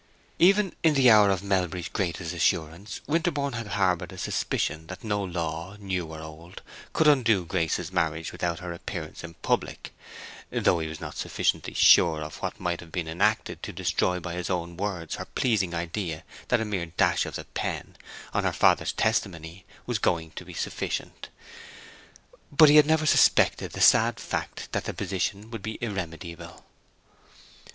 Even 0.39 0.73
in 0.81 0.95
the 0.95 1.11
hour 1.11 1.29
of 1.29 1.43
Melbury's 1.43 1.87
greatest 1.87 2.33
assurance 2.33 3.01
Winterborne 3.05 3.53
had 3.53 3.67
harbored 3.67 4.11
a 4.11 4.17
suspicion 4.17 4.87
that 4.87 5.03
no 5.03 5.21
law, 5.23 5.75
new 5.79 6.07
or 6.07 6.19
old, 6.21 6.63
could 6.91 7.07
undo 7.07 7.45
Grace's 7.45 7.91
marriage 7.91 8.31
without 8.31 8.57
her 8.61 8.73
appearance 8.73 9.23
in 9.23 9.35
public; 9.43 9.93
though 10.49 10.79
he 10.79 10.87
was 10.87 10.99
not 10.99 11.17
sufficiently 11.17 11.75
sure 11.75 12.23
of 12.23 12.37
what 12.37 12.59
might 12.59 12.79
have 12.79 12.91
been 12.91 13.07
enacted 13.07 13.61
to 13.61 13.71
destroy 13.71 14.19
by 14.19 14.33
his 14.33 14.49
own 14.49 14.75
words 14.75 15.17
her 15.17 15.25
pleasing 15.25 15.75
idea 15.75 16.23
that 16.47 16.59
a 16.59 16.65
mere 16.65 16.87
dash 16.87 17.27
of 17.27 17.35
the 17.35 17.43
pen, 17.45 17.95
on 18.33 18.43
her 18.43 18.51
father's 18.51 18.93
testimony, 18.93 19.65
was 19.85 19.99
going 19.99 20.31
to 20.31 20.43
be 20.43 20.53
sufficient. 20.55 21.29
But 22.51 22.69
he 22.69 22.77
had 22.77 22.87
never 22.87 23.05
suspected 23.05 23.73
the 23.73 23.81
sad 23.81 24.19
fact 24.19 24.71
that 24.71 24.85
the 24.85 24.95
position 24.95 25.51
was 25.51 25.61
irremediable. 25.63 26.65